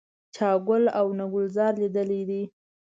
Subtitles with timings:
[0.35, 2.43] چا ګل او نه ګلزار لیدلی دی.